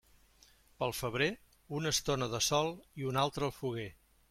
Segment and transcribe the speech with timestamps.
[0.79, 1.27] Pel febrer,
[1.81, 3.89] una estona de sol i una altra al foguer.